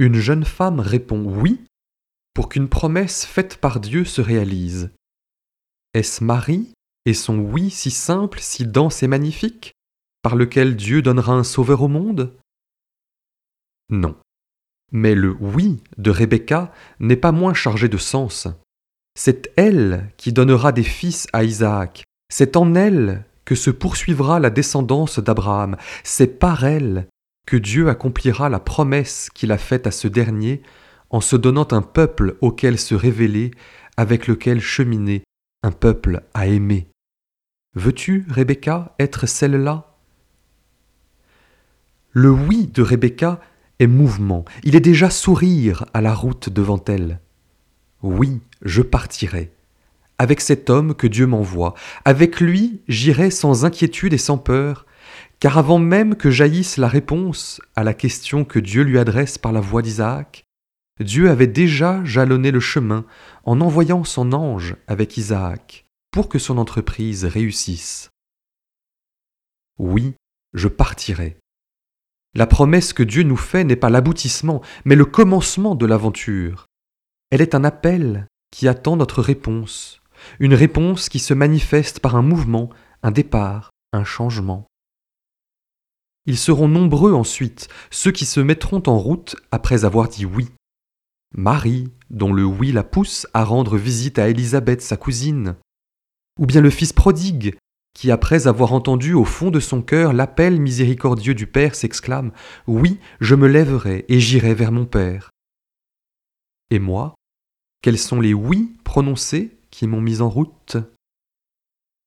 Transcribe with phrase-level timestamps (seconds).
[0.00, 1.64] Une jeune femme répond oui
[2.32, 4.90] pour qu'une promesse faite par Dieu se réalise.
[5.92, 6.72] Est-ce Marie
[7.04, 9.72] et son oui si simple, si dense et magnifique,
[10.22, 12.36] par lequel Dieu donnera un sauveur au monde?
[13.90, 14.16] Non.
[14.92, 18.46] Mais le oui de Rebecca n'est pas moins chargé de sens.
[19.16, 22.04] C'est elle qui donnera des fils à Isaac.
[22.30, 25.76] C'est en elle que se poursuivra la descendance d'Abraham.
[26.04, 27.08] C'est par elle
[27.48, 30.60] que Dieu accomplira la promesse qu'il a faite à ce dernier
[31.08, 33.52] en se donnant un peuple auquel se révéler,
[33.96, 35.22] avec lequel cheminer,
[35.62, 36.88] un peuple à aimer.
[37.74, 39.96] Veux-tu, Rebecca, être celle-là?
[42.10, 43.40] Le oui de Rebecca
[43.78, 47.18] est mouvement, il est déjà sourire à la route devant elle.
[48.02, 49.52] Oui, je partirai.
[50.18, 51.72] Avec cet homme que Dieu m'envoie,
[52.04, 54.84] avec lui j'irai sans inquiétude et sans peur,
[55.40, 59.52] car avant même que jaillisse la réponse à la question que Dieu lui adresse par
[59.52, 60.44] la voix d'Isaac,
[61.00, 63.04] Dieu avait déjà jalonné le chemin
[63.44, 68.10] en envoyant son ange avec Isaac pour que son entreprise réussisse.
[69.78, 70.14] Oui,
[70.54, 71.36] je partirai.
[72.34, 76.66] La promesse que Dieu nous fait n'est pas l'aboutissement, mais le commencement de l'aventure.
[77.30, 80.02] Elle est un appel qui attend notre réponse,
[80.40, 82.70] une réponse qui se manifeste par un mouvement,
[83.02, 84.66] un départ, un changement.
[86.28, 90.50] Ils seront nombreux ensuite, ceux qui se mettront en route après avoir dit oui.
[91.34, 95.56] Marie, dont le oui la pousse à rendre visite à Élisabeth, sa cousine,
[96.38, 97.56] ou bien le Fils prodigue,
[97.94, 102.32] qui après avoir entendu au fond de son cœur l'appel miséricordieux du Père s'exclame
[102.66, 105.30] Oui, je me lèverai et j'irai vers mon Père.
[106.70, 107.14] Et moi,
[107.80, 110.76] quels sont les oui prononcés qui m'ont mis en route?